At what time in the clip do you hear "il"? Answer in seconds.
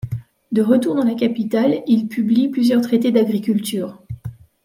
1.85-2.07